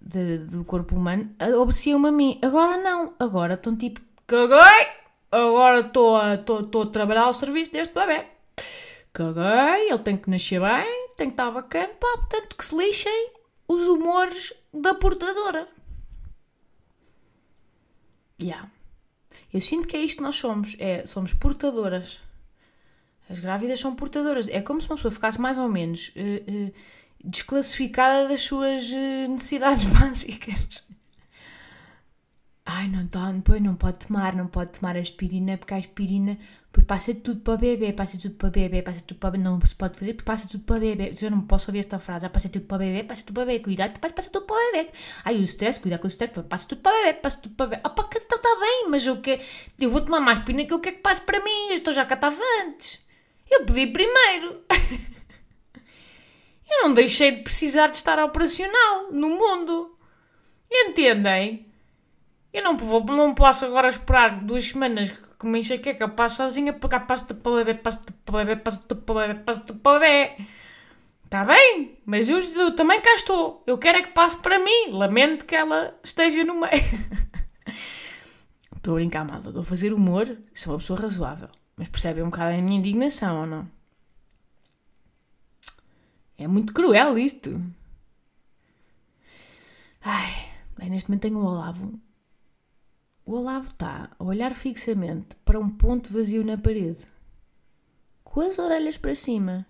[0.00, 1.30] de, do corpo humano
[1.60, 2.38] obedeciam-me a mim.
[2.42, 4.88] Agora não, agora estão tipo, caguei,
[5.32, 8.26] agora estou a, a trabalhar ao serviço deste bebê.
[9.12, 13.30] Caguei, ele tem que nascer bem, tem que estar bacana, pá, portanto que se lixem
[13.66, 15.66] os humores da portadora.
[18.40, 18.70] Yeah.
[19.52, 20.76] Eu sinto que é isto que nós somos.
[20.78, 22.20] É, somos portadoras.
[23.28, 24.48] As grávidas são portadoras.
[24.48, 26.74] É como se uma pessoa ficasse mais ou menos uh, uh,
[27.24, 30.87] desclassificada das suas uh, necessidades básicas.
[32.70, 36.86] Ai, não, tá, depois não pode tomar, não pode tomar aspirina, porque a aspirina depois
[36.86, 39.44] passa tudo para o bebê, passa tudo para o bebê, passa tudo para o bebê.
[39.44, 41.14] Não se pode fazer passa tudo para o bebê.
[41.18, 43.46] Eu não posso ouvir esta frase, passa tudo para o bebê, passa tudo para o
[43.46, 44.90] bebê, cuidado, passa, tudo para o bebê.
[45.24, 47.66] Ai, o stress, cuidado com o stress, passa tudo para o bebê, passa tudo para
[47.66, 47.80] o bebê.
[47.82, 49.40] Ah, pá, está tá bem, mas eu, que,
[49.80, 52.04] eu vou tomar mais aspirina que eu quero que passe para mim, eu estou já
[52.04, 53.00] cá estava antes.
[53.50, 54.62] Eu pedi primeiro.
[56.70, 59.96] eu não deixei de precisar de estar operacional no mundo.
[60.70, 61.67] Entendem?
[62.52, 66.88] Eu não, vou, não posso agora esperar duas semanas que me enxaqueca, passo sozinha, para
[66.88, 69.96] cá passo para o bebê, passo para o bebê, passo para o bebê, passo para
[69.96, 70.36] o bebê.
[71.24, 73.62] Está bem, mas eu, eu, também cá estou.
[73.66, 74.90] Eu quero é que passe para mim.
[74.92, 76.72] Lamento que ela esteja no meio.
[78.74, 79.48] Estou a brincar, malta.
[79.48, 80.38] Estou a fazer humor.
[80.54, 81.50] Sou uma pessoa razoável.
[81.76, 83.68] Mas percebem um bocado a minha indignação, ou não?
[86.38, 87.60] É muito cruel isto.
[90.02, 92.00] Ai, bem, neste momento tenho um Olavo
[93.28, 96.96] o Olavo está a olhar fixamente para um ponto vazio na parede,
[98.24, 99.66] com as orelhas para cima.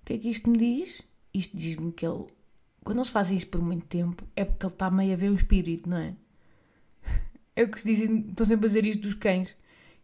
[0.00, 1.02] O que é que isto me diz?
[1.34, 2.24] Isto diz-me que ele,
[2.82, 5.34] quando eles fazem isto por muito tempo, é porque ele está meio a ver o
[5.34, 6.14] espírito, não é?
[7.54, 9.54] É o que se dizem, estão sempre a dizer isto dos cães,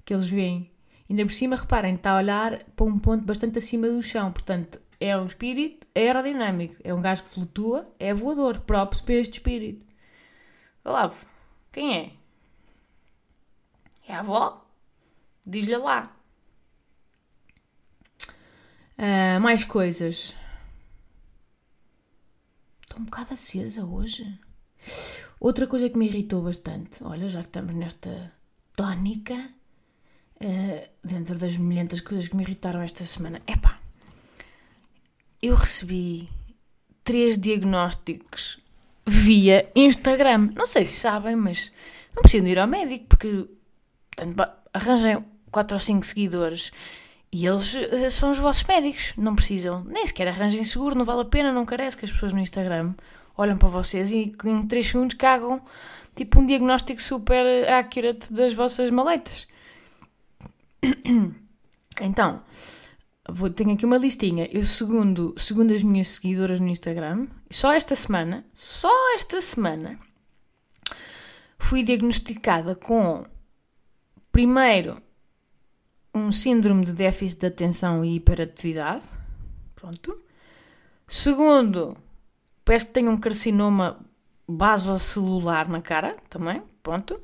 [0.05, 0.71] que eles veem.
[1.09, 4.79] Ainda por cima, reparem, está a olhar para um ponto bastante acima do chão, portanto,
[5.01, 9.87] é um espírito aerodinâmico, é um gajo que flutua, é voador, próprio para este espírito.
[10.85, 11.17] Olavo,
[11.73, 12.24] quem é?
[14.07, 14.67] É a avó.
[15.47, 16.15] Diz-lhe lá.
[18.99, 20.35] Uh, mais coisas.
[22.83, 24.39] Estou um bocado acesa hoje.
[25.41, 28.33] Outra coisa que me irritou bastante, olha, já que estamos nesta
[28.77, 29.51] tónica,
[30.37, 33.77] uh, dentro das milhentas coisas que me irritaram esta semana, epá,
[35.43, 36.29] eu recebi
[37.03, 38.59] três diagnósticos
[39.07, 40.53] via Instagram.
[40.55, 41.71] Não sei se sabem, mas
[42.15, 43.49] não precisam ir ao médico, porque
[44.17, 46.73] Portanto, arranjem 4 ou 5 seguidores
[47.33, 49.13] e eles uh, são os vossos médicos.
[49.17, 52.33] Não precisam, nem sequer arranjem seguro, não vale a pena, não carece que as pessoas
[52.33, 52.95] no Instagram
[53.37, 55.61] olham para vocês e em 3 segundos cagam
[56.15, 59.47] tipo um diagnóstico super accurate das vossas maletas.
[62.01, 62.43] Então,
[63.29, 64.49] vou, tenho aqui uma listinha.
[64.51, 69.97] Eu, segundo, segundo as minhas seguidoras no Instagram, só esta semana, só esta semana,
[71.57, 73.25] fui diagnosticada com
[74.35, 75.01] Primeiro,
[76.13, 79.05] um síndrome de déficit de atenção e hiperatividade.
[79.77, 80.25] Pronto.
[81.07, 81.97] Segundo,
[82.65, 84.05] parece que tenho um carcinoma
[84.49, 87.23] basocelular na cara, também, pronto.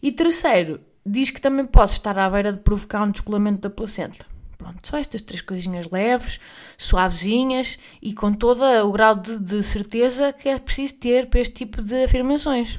[0.00, 4.24] E terceiro, diz que também pode estar à beira de provocar um descolamento da placenta.
[4.56, 6.38] Pronto, só estas três coisinhas leves,
[6.78, 11.54] suavezinhas e com todo o grau de, de certeza que é preciso ter para este
[11.54, 12.78] tipo de afirmações.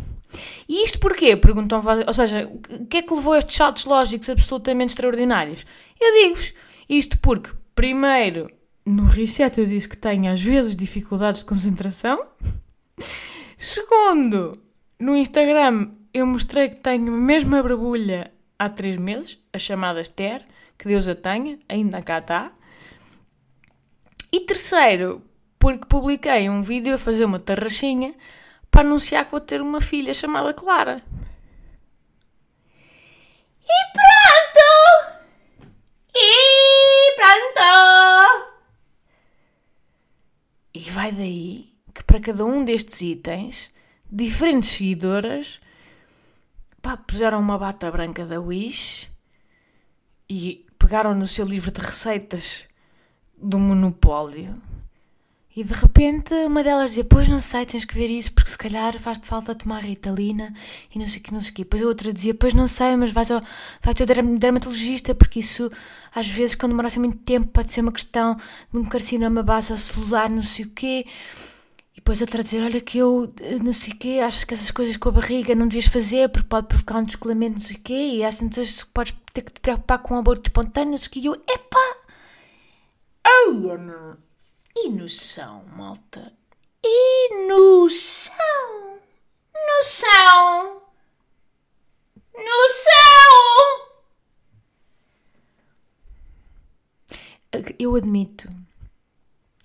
[0.68, 1.36] E isto porquê?
[1.36, 5.66] Perguntam Ou seja, o que é que levou a estes saltos lógicos absolutamente extraordinários?
[6.00, 6.54] Eu digo-vos,
[6.90, 8.52] isto porque, primeiro,
[8.86, 12.26] no reset eu disse que tenho às vezes dificuldades de concentração.
[13.58, 14.58] Segundo,
[15.00, 20.46] no Instagram eu mostrei que tenho a mesma barbulha há três meses, a chamada Esther,
[20.78, 22.52] que Deus a tenha, ainda cá está.
[24.32, 25.22] E terceiro,
[25.58, 28.14] porque publiquei um vídeo a fazer uma tarraxinha
[28.76, 30.98] para anunciar que vou ter uma filha chamada Clara.
[33.64, 35.24] E pronto!
[36.14, 38.50] E pronto!
[40.74, 43.70] E vai daí que para cada um destes itens,
[44.12, 45.62] diferentes seguidoras
[46.82, 49.10] pá, puseram uma bata branca da Wish
[50.30, 52.66] e pegaram no seu livro de receitas
[53.38, 54.54] do Monopólio
[55.56, 58.58] e de repente uma delas dizia: Pois não sei, tens que ver isso porque se
[58.58, 60.54] calhar faz-te falta tomar ritalina
[60.94, 61.63] e não sei o que, não sei o que.
[61.63, 63.39] Depois a outra dizia: Pois não sei, mas vais ao,
[63.82, 65.70] vai ao dermatologista porque isso
[66.13, 69.72] às vezes quando demora assim muito tempo pode ser uma questão de um carcinoma base
[69.72, 71.06] ao celular, não sei o quê.
[71.94, 74.72] E depois outra dizer: Olha que eu eh, não sei o quê, achas que essas
[74.72, 77.80] coisas com a barriga não devias fazer porque pode provocar um descolamento, não sei o
[77.80, 77.94] quê.
[78.15, 81.12] E às vezes podes ter que te preocupar com um aborto espontâneo, não sei o
[81.12, 81.20] quê.
[81.22, 81.98] E eu: Epá!
[83.24, 84.25] Ai, meu!
[84.78, 86.34] E noção, malta?
[86.84, 89.00] E noção?
[89.68, 90.82] Noção?
[92.34, 93.86] Noção?
[97.80, 98.50] Eu admito.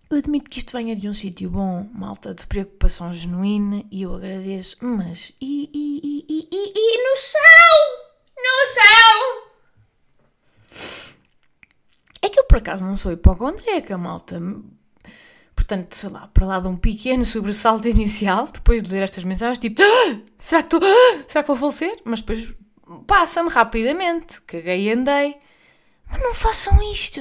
[0.08, 4.14] Eu admito que isto venha de um sítio bom, malta, de preocupação genuína, e eu
[4.14, 5.32] agradeço, mas.
[5.40, 7.40] E, e, e, e, e, e noção?
[8.46, 9.50] Noção?
[12.22, 14.40] É que eu por acaso não sou hipocondríaca, malta.
[15.60, 19.58] Portanto, sei lá, para lá de um pequeno sobressalto inicial, depois de ler estas mensagens,
[19.58, 22.00] tipo, ah, será que estou, ah, será que vou falecer?
[22.02, 22.54] Mas depois
[23.06, 25.36] passa-me rapidamente, caguei e andei.
[26.10, 27.20] Mas não façam isto,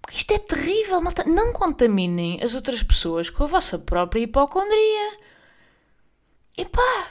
[0.00, 1.24] porque isto é terrível, malta.
[1.24, 5.18] Não contaminem as outras pessoas com a vossa própria hipocondria.
[6.56, 7.08] Epá!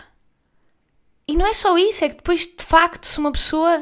[1.27, 3.81] E não é só isso, é que depois, de facto, se uma pessoa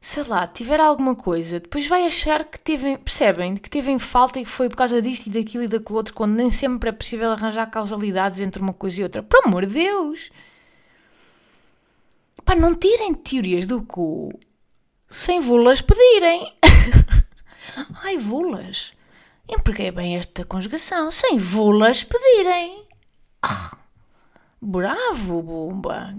[0.00, 4.40] sei lá, tiver alguma coisa, depois vai achar que teve, percebem, que teve em falta
[4.40, 6.92] e que foi por causa disto e daquilo e daquilo outro, quando nem sempre é
[6.92, 9.22] possível arranjar causalidades entre uma coisa e outra.
[9.22, 10.30] Por amor de Deus!
[12.44, 14.30] Pá, não tirem teorias do cu
[15.10, 16.54] sem vulas pedirem.
[18.04, 18.92] Ai, vulas.
[19.48, 21.10] Empreguei bem esta conjugação.
[21.10, 22.86] Sem vulas pedirem.
[23.42, 23.76] Ah,
[24.62, 26.16] bravo, bomba.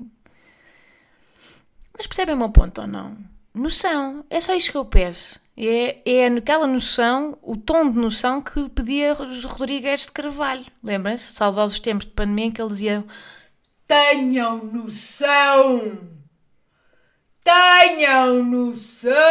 [1.97, 3.30] Mas percebem o meu ponto ou não?
[3.53, 4.25] Noção.
[4.29, 5.39] É só isto que eu peço.
[5.55, 10.65] É, é naquela noção, o tom de noção que pedia Rodrigues de Carvalho.
[10.83, 13.05] Lembrem-se, saudosos tempos de pandemia, em que ele dizia:
[13.87, 15.99] Tenham noção!
[17.43, 19.21] Tenham noção!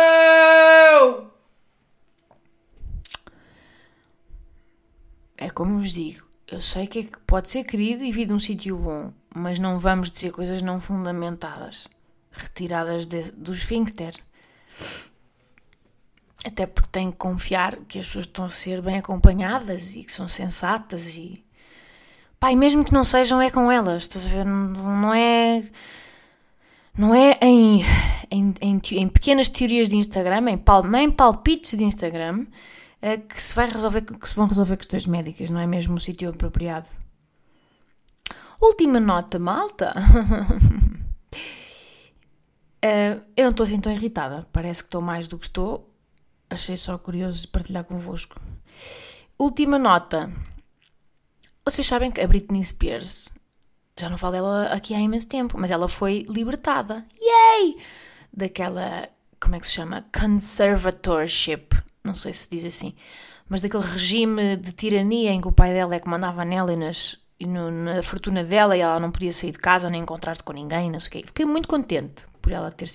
[5.38, 8.34] É como vos digo, eu sei que, é que pode ser querido e vir de
[8.34, 11.88] um sítio bom, mas não vamos dizer coisas não fundamentadas
[12.30, 14.14] retiradas de, do esfíncter.
[16.44, 20.12] Até porque tenho que confiar que as pessoas estão a ser bem acompanhadas e que
[20.12, 21.44] são sensatas e.
[22.38, 24.44] Pai, mesmo que não sejam, é com elas, estás a ver?
[24.46, 25.68] Não, não é.
[26.96, 27.82] Não é em,
[28.30, 32.46] em, em, em, pequenas teorias de Instagram, em, pal, em palpites de Instagram,
[33.00, 36.00] é, que, se vai resolver, que se vão resolver questões médicas, não é mesmo o
[36.00, 36.88] sítio apropriado.
[38.60, 39.94] Última nota, malta.
[42.82, 45.88] Uh, eu não estou assim tão irritada, parece que estou mais do que estou.
[46.48, 48.40] Achei só curioso partilhar convosco.
[49.38, 50.32] Última nota.
[51.64, 53.32] Vocês sabem que a Britney Spears,
[53.96, 57.04] já não falo dela aqui há imenso tempo, mas ela foi libertada.
[57.20, 57.76] Yay!
[58.32, 59.08] Daquela,
[59.38, 60.04] como é que se chama?
[60.18, 61.76] Conservatorship.
[62.02, 62.94] Não sei se diz assim.
[63.48, 66.76] Mas daquele regime de tirania em que o pai dela é que mandava nela e,
[66.76, 70.42] nas, e no, na fortuna dela e ela não podia sair de casa nem encontrar-se
[70.42, 71.22] com ninguém, não sei o quê.
[71.26, 72.88] Fiquei muito contente por ela ter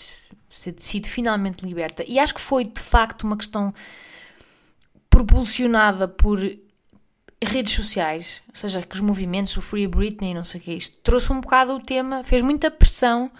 [0.77, 2.03] sido finalmente liberta.
[2.07, 3.73] E acho que foi de facto uma questão
[5.09, 6.39] propulsionada por
[7.43, 10.97] redes sociais, ou seja, que os movimentos, o Free Britney, não sei o que, isto
[11.03, 13.31] trouxe um bocado o tema, fez muita pressão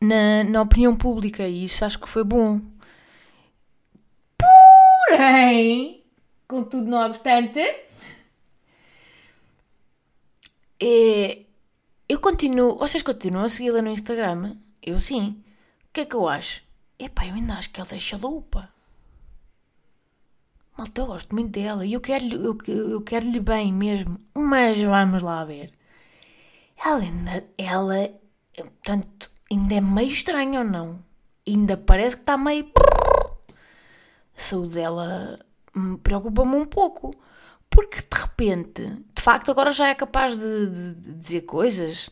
[0.00, 2.60] na, na opinião pública e isso acho que foi bom.
[5.08, 6.04] Porém,
[6.46, 7.60] contudo, não obstante,
[10.80, 11.45] É,
[12.08, 12.76] eu continuo.
[12.78, 14.56] Vocês continuam a segui-la no Instagram?
[14.82, 15.42] Eu sim.
[15.88, 16.62] O que é que eu acho?
[16.98, 18.68] Epá, eu ainda acho que ela é chalupa.
[20.76, 24.16] Malta, eu gosto muito dela e eu quero-lhe eu, eu quero bem mesmo.
[24.34, 25.70] Mas vamos lá ver.
[26.84, 27.44] Ela ainda.
[27.58, 28.10] Ela.
[28.54, 31.04] Portanto, ainda é meio estranha ou não?
[31.46, 32.70] Ainda parece que está meio.
[34.36, 35.38] A saúde dela
[36.02, 37.14] preocupa-me um pouco.
[37.70, 42.08] Porque de repente, facto, agora já é capaz de, de, de dizer coisas.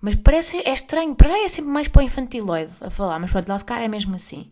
[0.00, 3.30] Mas parece, é estranho, para já é sempre mais para o infantiloide a falar, mas
[3.30, 4.50] pronto, lá se cara é mesmo assim.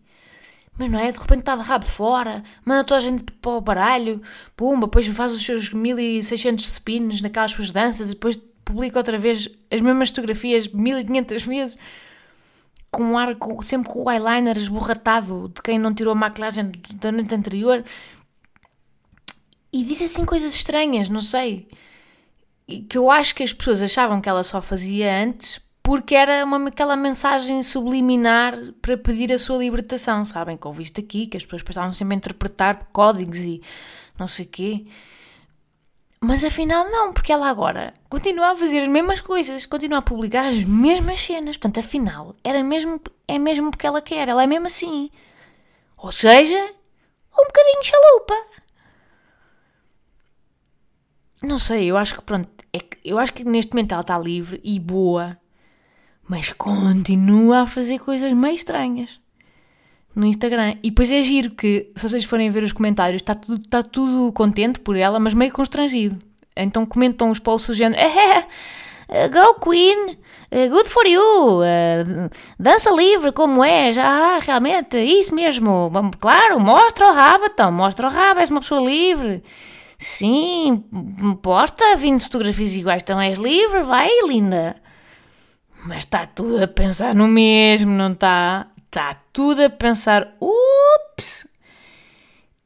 [0.77, 1.11] Mas não é?
[1.11, 4.21] De repente está de rabo fora, manda toda a gente para o baralho,
[4.55, 9.49] pumba, depois faz os seus 1600 spins naquelas suas danças e depois publica outra vez
[9.69, 11.77] as mesmas fotografias 1500 vezes
[12.89, 16.71] com um ar, com, sempre com o eyeliner esborratado de quem não tirou a maquilhagem
[16.93, 17.83] da noite anterior
[19.71, 21.67] e diz assim coisas estranhas, não sei.
[22.89, 26.67] Que eu acho que as pessoas achavam que ela só fazia antes porque era uma,
[26.67, 30.55] aquela mensagem subliminar para pedir a sua libertação, sabem?
[30.55, 33.61] Que ouviste aqui, que as pessoas estavam sempre a interpretar códigos e
[34.17, 34.85] não sei o quê.
[36.23, 40.45] Mas afinal não, porque ela agora continua a fazer as mesmas coisas, continua a publicar
[40.45, 41.57] as mesmas cenas.
[41.57, 45.09] Portanto, afinal, era mesmo, é mesmo porque ela quer, ela é mesmo assim.
[45.97, 48.50] Ou seja, um bocadinho chalupa.
[51.41, 54.17] Não sei, eu acho que pronto, é que, eu acho que neste momento ela está
[54.17, 55.37] livre e boa,
[56.27, 59.19] mas continua a fazer coisas meio estranhas
[60.15, 60.75] no Instagram.
[60.83, 64.31] E depois é giro que, se vocês forem ver os comentários, está tudo, está tudo
[64.33, 66.19] contente por ela, mas meio constrangido.
[66.55, 68.45] Então comentam os posts do género: eh,
[69.07, 70.17] eh, Go Queen,
[70.51, 71.61] eh, good for you,
[72.59, 78.11] dança livre como é, já realmente, isso mesmo, claro, mostra o rabo, então, mostra o
[78.11, 79.43] rabo, és uma pessoa livre.
[80.01, 80.83] Sim,
[81.43, 84.75] posta 20 fotografias iguais, então és livre, vai, linda.
[85.85, 88.65] Mas está tudo a pensar no mesmo, não está?
[88.77, 91.47] Está tudo a pensar, ups,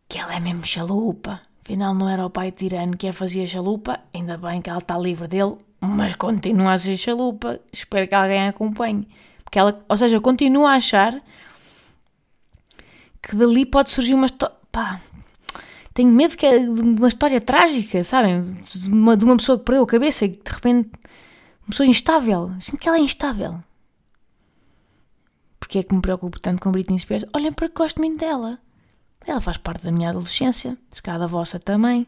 [0.08, 1.42] que ela é mesmo chalupa.
[1.62, 4.98] Afinal, não era o pai tirano que a fazia chalupa, ainda bem que ela está
[4.98, 7.60] livre dele, mas continua a ser chalupa.
[7.74, 9.10] Espero que alguém a acompanhe.
[9.44, 11.22] Porque ela, ou seja, continua a achar
[13.22, 14.56] que dali pode surgir uma história.
[14.72, 15.02] Pá,
[15.96, 18.44] tenho medo que é de uma história trágica, sabem?
[18.44, 20.92] De uma, de uma pessoa que perdeu a cabeça e de repente.
[21.64, 22.52] Uma pessoa instável.
[22.60, 23.64] Sinto que ela é instável.
[25.58, 27.26] Porque é que me preocupo tanto com Britney Spears?
[27.34, 28.60] Olhem para que gosto muito dela.
[29.26, 32.06] Ela faz parte da minha adolescência, se calhar da vossa também.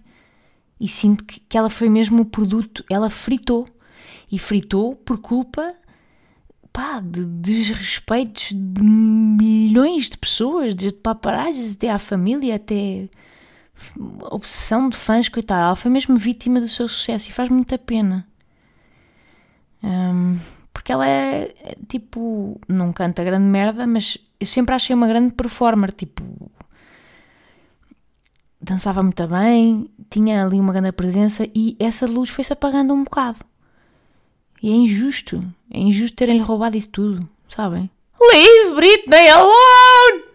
[0.79, 2.83] E sinto que, que ela foi mesmo o produto.
[2.89, 3.65] Ela fritou.
[4.29, 5.73] E fritou por culpa
[6.73, 13.09] pá, de desrespeitos de milhões de pessoas, desde paparazzi até à família, até
[14.31, 18.27] obsessão de fãs, coitada, ela foi mesmo vítima do seu sucesso e faz muita pena.
[19.83, 20.37] Um,
[20.73, 25.33] porque ela é, é, tipo, não canta grande merda, mas eu sempre achei uma grande
[25.33, 26.23] performer, tipo,
[28.61, 33.39] dançava muito bem, tinha ali uma grande presença e essa luz foi-se apagando um bocado.
[34.61, 37.89] E é injusto, é injusto terem-lhe roubado isso tudo, sabem?
[38.19, 40.26] Leave Britney alone!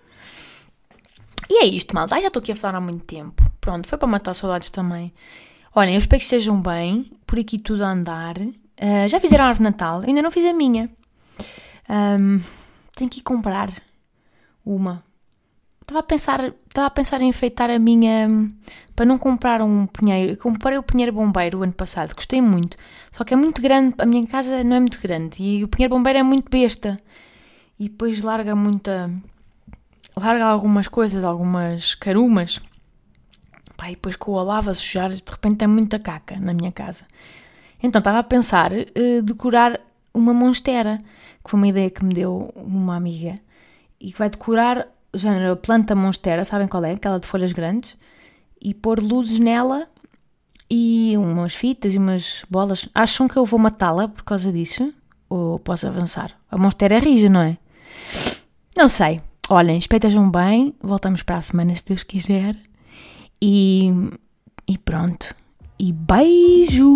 [1.53, 2.18] E é isto, malta.
[2.18, 3.42] já estou aqui a falar há muito tempo.
[3.61, 5.12] Pronto, foi para matar saudades também.
[5.74, 7.12] Olhem, eu espero que estejam bem.
[7.26, 8.38] Por aqui tudo a andar.
[8.38, 10.00] Uh, já fizeram a árvore de Natal?
[10.00, 10.88] Ainda não fiz a minha.
[11.90, 12.40] Um,
[12.96, 13.70] tenho que ir comprar
[14.64, 15.05] uma.
[15.82, 18.28] Estava a pensar, estava a pensar em enfeitar a minha
[18.96, 20.38] para não comprar um pinheiro.
[20.38, 22.78] Comprei o pinheiro bombeiro o ano passado, gostei muito.
[23.12, 25.94] Só que é muito grande, a minha casa não é muito grande e o pinheiro
[25.94, 26.96] bombeiro é muito besta.
[27.78, 29.11] E depois larga muita
[30.17, 32.61] larga algumas coisas, algumas carumas.
[33.77, 37.05] Pá, e depois com a lava sujar, de repente tem muita caca na minha casa.
[37.83, 39.81] Então estava a pensar uh, decorar
[40.15, 40.99] uma monstera,
[41.43, 43.35] que foi uma ideia que me deu uma amiga,
[44.01, 46.93] e que vai decorar, género, planta monstera, sabem qual é?
[46.93, 47.97] Aquela de folhas grandes,
[48.61, 49.89] e pôr luzes nela
[50.71, 52.89] e umas fitas e umas bolas.
[52.95, 54.93] Acham que eu vou matá-la por causa disso?
[55.29, 56.33] Ou posso avançar?
[56.51, 57.59] A monstera é rija, não é?
[58.77, 59.21] Não sei.
[59.55, 62.57] Olhem, espetejam bem, voltamos para a semana se Deus quiser.
[63.38, 63.90] E,
[64.66, 65.34] e pronto.
[65.78, 66.88] E beijos!